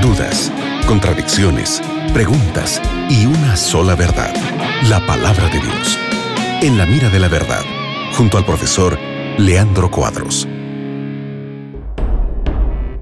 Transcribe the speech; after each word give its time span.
dudas, 0.00 0.52
contradicciones, 0.86 1.82
preguntas 2.12 2.80
y 3.10 3.26
una 3.26 3.56
sola 3.56 3.94
verdad, 3.96 4.32
la 4.88 5.04
palabra 5.06 5.48
de 5.48 5.58
Dios. 5.58 5.98
En 6.62 6.78
la 6.78 6.86
mira 6.86 7.08
de 7.08 7.18
la 7.18 7.28
verdad, 7.28 7.62
junto 8.12 8.38
al 8.38 8.44
profesor 8.44 8.98
Leandro 9.38 9.90
Cuadros. 9.90 10.46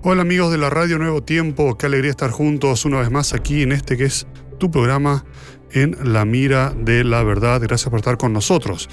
Hola 0.03 0.23
amigos 0.23 0.53
de 0.53 0.59
la 0.59 0.71
Radio 0.71 0.99
Nuevo 0.99 1.23
Tiempo, 1.23 1.77
qué 1.77 1.87
alegría 1.87 2.11
estar 2.11 2.31
juntos 2.31 2.85
una 2.85 3.01
vez 3.01 3.11
más 3.11 3.35
aquí 3.35 3.63
en 3.63 3.73
este 3.73 3.97
que 3.97 4.05
es 4.05 4.27
tu 4.59 4.71
programa 4.71 5.25
en 5.73 5.97
la 6.13 6.25
mira 6.25 6.73
de 6.77 7.05
la 7.05 7.23
verdad. 7.23 7.61
Gracias 7.61 7.91
por 7.91 7.99
estar 7.99 8.17
con 8.17 8.33
nosotros. 8.33 8.89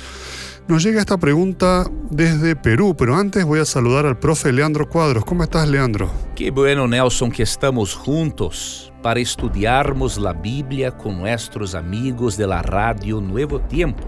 Nos 0.65 0.81
llega 0.81 1.01
esta 1.01 1.17
pregunta 1.17 1.85
desde 2.09 2.55
Perú, 2.55 2.95
pero 2.97 3.15
antes 3.17 3.43
voy 3.43 3.59
a 3.59 3.65
saludar 3.65 4.05
al 4.05 4.17
profe 4.17 4.53
Leandro 4.53 4.87
Cuadros. 4.87 5.25
¿Cómo 5.25 5.43
estás, 5.43 5.67
Leandro? 5.67 6.09
Qué 6.35 6.51
bueno, 6.51 6.87
Nelson, 6.87 7.31
que 7.31 7.43
estamos 7.43 7.93
juntos 7.93 8.93
para 9.01 9.19
estudiarmos 9.19 10.17
la 10.17 10.31
Biblia 10.31 10.91
con 10.91 11.17
nuestros 11.17 11.75
amigos 11.75 12.37
de 12.37 12.47
la 12.47 12.61
Radio 12.61 13.19
Nuevo 13.19 13.59
Tiempo. 13.59 14.05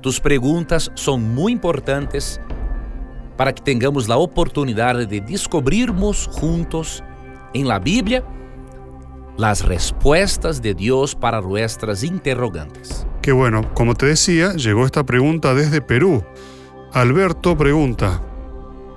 Tus 0.00 0.18
preguntas 0.18 0.90
son 0.94 1.34
muy 1.34 1.52
importantes 1.52 2.40
para 3.36 3.52
que 3.52 3.62
tengamos 3.62 4.08
la 4.08 4.16
oportunidad 4.16 5.06
de 5.06 5.20
descubrirnos 5.20 6.28
juntos 6.32 7.04
en 7.52 7.68
la 7.68 7.78
Biblia 7.78 8.24
las 9.36 9.64
respuestas 9.64 10.62
de 10.62 10.74
Dios 10.74 11.14
para 11.14 11.40
nuestras 11.40 12.04
interrogantes. 12.04 13.06
Qué 13.22 13.32
bueno, 13.32 13.72
como 13.74 13.94
te 13.94 14.06
decía, 14.06 14.52
llegó 14.54 14.84
esta 14.84 15.04
pregunta 15.04 15.54
desde 15.54 15.80
Perú. 15.80 16.24
Alberto 16.92 17.56
pregunta, 17.56 18.20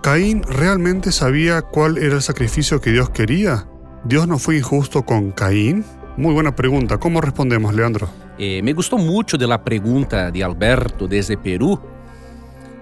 ¿Caín 0.01 0.43
realmente 0.43 1.11
sabía 1.11 1.61
cuál 1.61 1.97
era 1.97 2.15
el 2.15 2.21
sacrificio 2.21 2.81
que 2.81 2.91
Dios 2.91 3.09
quería? 3.09 3.67
¿Dios 4.03 4.27
no 4.27 4.37
fue 4.37 4.57
injusto 4.57 5.03
con 5.03 5.31
Caín? 5.31 5.83
Muy 6.17 6.33
buena 6.33 6.55
pregunta. 6.55 6.97
¿Cómo 6.97 7.21
respondemos, 7.21 7.73
Leandro? 7.73 8.09
Eh, 8.37 8.61
me 8.61 8.73
gustó 8.73 8.97
mucho 8.97 9.37
de 9.37 9.47
la 9.47 9.63
pregunta 9.63 10.29
de 10.29 10.43
Alberto 10.43 11.07
desde 11.07 11.37
Perú. 11.37 11.79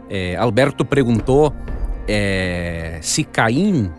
Eh, 0.09 0.36
Alberto 0.38 0.86
preguntó 0.86 1.53
eh, 2.08 2.99
si 3.02 3.23
Caín 3.23 3.92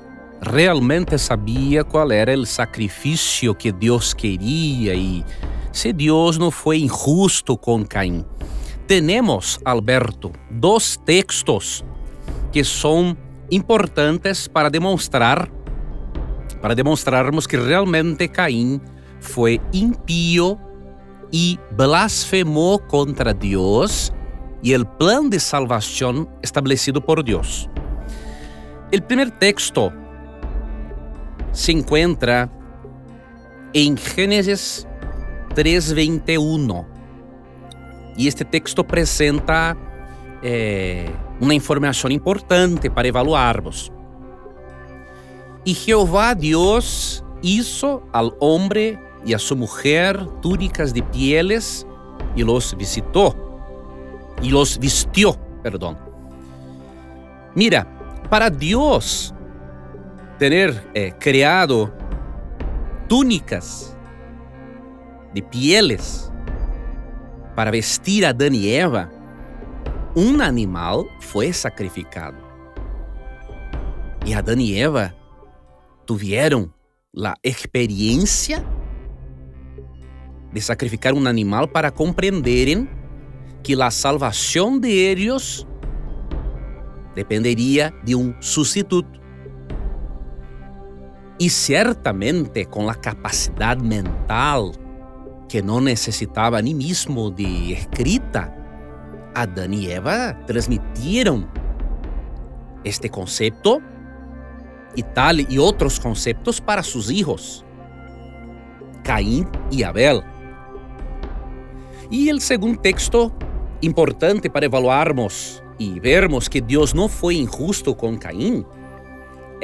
realmente 0.45 1.19
sabía 1.19 1.85
cuál 1.85 2.13
era 2.13 2.33
el 2.33 2.47
sacrificio 2.47 3.57
que 3.57 3.73
Dios 3.73 4.15
quería 4.15 4.95
y 4.95 5.25
se 5.73 5.93
Deus 5.93 6.39
não 6.39 6.51
foi 6.51 6.79
injusto 6.79 7.57
com 7.57 7.85
Caim. 7.85 8.25
Temos, 8.87 9.59
Alberto, 9.65 10.31
dois 10.51 10.97
textos 11.05 11.85
que 12.53 12.63
são 12.63 13.17
importantes 13.51 14.47
para 14.47 14.71
demonstrar 14.71 15.51
para 16.61 16.75
demonstrarmos 16.75 17.47
que 17.47 17.57
realmente 17.57 18.29
Caim 18.29 18.81
foi 19.21 19.61
impío 19.73 20.59
e 21.33 21.59
blasfemou 21.73 22.79
contra 22.79 23.35
Deus 23.35 24.13
e 24.63 24.75
o 24.75 24.87
plano 24.87 25.29
de 25.29 25.41
salvação 25.41 26.27
estabelecido 26.43 27.03
por 27.03 27.23
Deus. 27.23 27.69
O 28.95 29.03
primeiro 29.03 29.31
texto 29.33 29.93
se 31.55 31.73
encontra 31.73 32.51
em 33.73 33.97
Gênesis 33.97 34.87
3:21. 35.55 36.85
E 38.19 38.27
este 38.27 38.45
texto 38.45 38.83
apresenta 38.83 39.77
é, 40.43 41.09
uma 41.41 41.55
informação 41.55 42.11
importante 42.11 42.91
para 42.91 43.09
evaluarmos. 43.09 43.91
E 45.65 45.73
Jeová 45.73 46.35
Deus 46.35 47.25
hizo 47.43 48.03
al 48.13 48.37
hombre 48.39 48.99
e 49.25 49.35
a 49.35 49.39
sua 49.39 49.57
mulher 49.57 50.23
túnicas 50.43 50.93
de 50.93 51.03
pieles 51.03 51.87
e 52.37 52.45
los 52.45 52.75
visitou 52.75 53.35
e 54.43 54.51
los 54.51 54.77
vistió, 54.77 55.35
perdão. 55.63 55.97
Mira, 57.57 57.87
para 58.29 58.49
Deus 58.49 59.34
ter 60.39 60.91
eh, 60.95 61.13
túnicas 63.09 63.97
de 65.35 65.43
pieles 65.43 66.31
para 67.55 67.71
vestir 67.71 68.27
a 68.27 68.31
Adán 68.31 68.55
y 68.55 68.71
Eva, 68.71 69.11
un 70.15 70.41
animal 70.41 71.07
fue 71.21 71.53
sacrificado. 71.53 72.37
Y 74.25 74.33
Adán 74.33 74.61
y 74.61 74.79
Eva 74.79 75.15
tuvieron 76.07 76.75
la 77.13 77.37
experiencia 77.43 78.65
de 80.53 80.61
sacrificar 80.61 81.15
un 81.15 81.27
animal 81.27 81.71
para 81.71 81.91
comprender 81.91 82.89
que 83.63 83.75
la 83.75 83.91
salvación 83.91 84.81
de 84.81 85.11
ellos 85.11 85.67
dependería 87.15 87.95
de 88.05 88.15
un 88.15 88.37
sustituto. 88.41 89.24
Y 91.39 91.51
ciertamente 91.51 92.67
con 92.67 92.87
la 92.87 92.95
capacidad 92.95 93.77
mental 93.77 94.73
que 95.49 95.61
não 95.61 95.81
necessitava 95.81 96.63
nem 96.63 96.75
mesmo 96.75 97.31
de 97.31 97.73
escrita, 97.73 98.53
Adão 99.35 99.73
e 99.73 99.91
Eva 99.91 100.35
transmitiram 100.47 101.49
este 102.85 103.09
conceito 103.09 103.83
e 104.97 105.03
tal 105.03 105.35
e 105.35 105.59
outros 105.59 105.99
conceitos 105.99 106.61
para 106.61 106.83
seus 106.83 107.07
filhos, 107.07 107.65
Caim 109.03 109.45
e 109.73 109.83
Abel. 109.83 110.23
E 112.11 112.33
o 112.33 112.41
segundo 112.41 112.79
texto 112.79 113.33
importante 113.83 114.49
para 114.49 114.67
evaluarmos 114.67 115.63
e 115.79 115.99
vermos 115.99 116.47
que 116.47 116.61
Deus 116.61 116.93
não 116.93 117.09
foi 117.09 117.37
injusto 117.37 117.95
com 117.95 118.17
Caim 118.17 118.65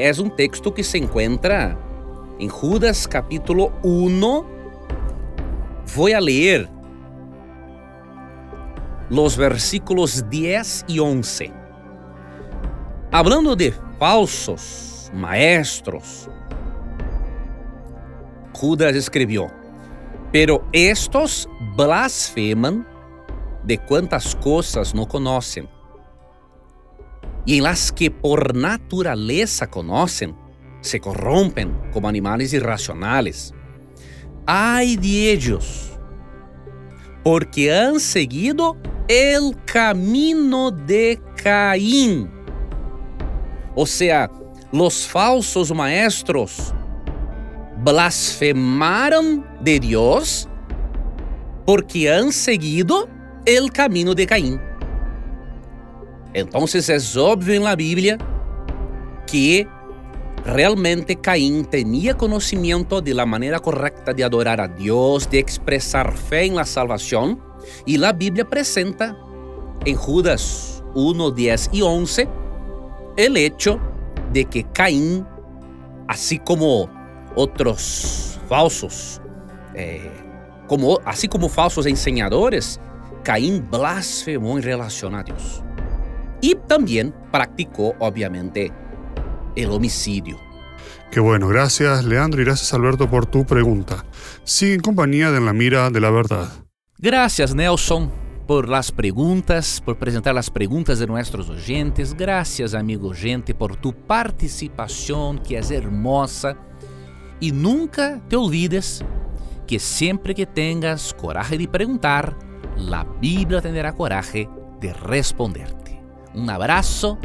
é 0.00 0.12
um 0.22 0.30
texto 0.30 0.72
que 0.72 0.82
se 0.82 0.96
encontra 0.96 1.78
em 2.38 2.48
Judas 2.48 3.06
capítulo 3.06 3.70
1, 3.84 4.46
Voy 5.94 6.14
a 6.14 6.20
leer 6.20 6.68
los 9.10 9.36
versículos 9.36 10.24
10 10.30 10.86
y 10.88 11.00
11. 11.00 11.52
Hablando 13.12 13.54
de 13.54 13.74
falsos 13.98 15.10
maestros, 15.12 16.30
Judas 18.54 18.94
escribió, 18.94 19.48
pero 20.32 20.64
estos 20.72 21.46
blasfeman 21.76 22.86
de 23.64 23.76
cuantas 23.76 24.34
cosas 24.36 24.94
no 24.94 25.06
conocen, 25.06 25.68
y 27.44 27.58
en 27.58 27.64
las 27.64 27.92
que 27.92 28.10
por 28.10 28.54
naturaleza 28.54 29.68
conocen, 29.68 30.36
se 30.80 31.00
corrompen 31.00 31.72
como 31.92 32.08
animales 32.08 32.52
irracionales. 32.52 33.54
Ay 34.46 34.96
de 34.96 35.32
ellos, 35.32 35.90
porque 37.22 37.72
han 37.72 38.00
seguido 38.00 38.76
el 39.08 39.56
camino 39.64 40.70
de 40.70 41.20
Caín. 41.42 42.30
O 43.74 43.86
sea, 43.86 44.30
los 44.72 45.06
falsos 45.06 45.74
maestros 45.74 46.72
blasfemaram 47.82 49.44
de 49.62 49.80
Deus 49.80 50.48
porque 51.66 52.12
han 52.12 52.32
seguido 52.32 53.08
el 53.46 53.70
camino 53.70 54.14
de 54.14 54.26
Caín. 54.26 54.69
Entonces 56.32 56.88
es 56.88 57.16
obvio 57.16 57.54
en 57.54 57.64
la 57.64 57.76
Biblia 57.76 58.18
que 59.26 59.66
Realmente 60.44 61.16
Caín 61.16 61.66
tenía 61.66 62.16
conocimiento 62.16 63.03
de 63.03 63.12
la 63.12 63.27
manera 63.27 63.59
correcta 63.59 64.15
de 64.15 64.24
adorar 64.24 64.60
a 64.60 64.68
Dios, 64.68 65.28
de 65.30 65.38
expresar 65.38 66.16
fe 66.16 66.47
en 66.47 66.56
la 66.56 66.65
salvación, 66.65 67.38
y 67.84 67.98
la 67.98 68.15
Biblia 68.15 68.48
presenta 68.48 69.16
en 69.84 69.97
Judas 69.97 70.82
1, 70.94 71.30
10 71.30 71.71
y 71.72 71.82
11 71.82 72.28
el 73.16 73.36
hecho 73.36 73.78
de 74.32 74.47
que 74.47 74.65
Caín, 74.72 75.27
así 76.09 76.38
como 76.38 76.88
otros 77.36 78.41
falsos, 78.48 79.21
eh, 79.74 80.10
como, 80.68 81.00
así 81.04 81.28
como 81.28 81.50
falsos 81.50 81.84
enseñadores, 81.84 82.80
Caín 83.24 83.68
blasfemó 83.71 84.56
en 84.56 84.62
relación 84.62 85.15
a 85.15 85.22
Dios. 85.22 85.62
Y 86.41 86.54
también 86.66 87.15
practicó, 87.31 87.95
obviamente, 87.98 88.72
el 89.57 89.71
homicidio. 89.71 90.39
Qué 91.10 91.19
bueno, 91.19 91.48
gracias 91.48 92.04
Leandro 92.04 92.41
y 92.41 92.45
gracias 92.45 92.72
Alberto 92.72 93.10
por 93.10 93.27
tu 93.27 93.45
pregunta. 93.45 94.04
Sigue 94.45 94.75
en 94.75 94.81
compañía 94.81 95.33
de 95.33 95.39
En 95.39 95.47
la 95.47 95.53
Mira 95.53 95.91
de 95.91 96.01
la 96.01 96.10
Verdad. 96.10 96.48
Gracias 96.98 97.54
Nelson 97.54 98.13
por 98.47 98.69
las 98.69 98.92
preguntas, 98.92 99.83
por 99.84 99.98
presentar 99.98 100.34
las 100.34 100.51
preguntas 100.51 100.98
de 100.98 101.07
nuestros 101.07 101.48
oyentes. 101.51 102.15
Gracias 102.15 102.75
amigo 102.75 103.13
gente 103.13 103.54
por 103.54 103.77
tu 103.77 103.92
participación 103.92 105.39
que 105.41 105.59
es 105.59 105.71
hermosa 105.71 106.57
Y 107.41 107.53
nunca 107.53 108.21
te 108.28 108.37
olvides 108.37 109.04
que 109.66 109.78
siempre 109.78 110.34
que 110.34 110.47
tengas 110.47 111.13
coraje 111.15 111.59
de 111.59 111.66
preguntar, 111.66 112.37
la 112.77 113.04
Biblia 113.21 113.60
tendrá 113.60 113.92
coraje 113.92 114.48
de 114.81 114.92
responderte. 114.92 115.79
Un 116.34 116.50
abrazo 116.50 117.18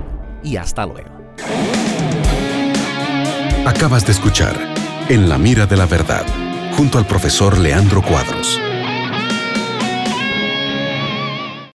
y 0.43 0.57
hasta 0.57 0.85
luego. 0.85 1.09
Acabas 3.65 4.05
de 4.05 4.11
escuchar 4.11 4.55
En 5.09 5.27
la 5.29 5.37
mira 5.37 5.65
de 5.65 5.77
la 5.77 5.85
verdad, 5.85 6.25
junto 6.75 6.97
al 6.97 7.05
profesor 7.05 7.57
Leandro 7.57 8.01
Cuadros. 8.01 8.59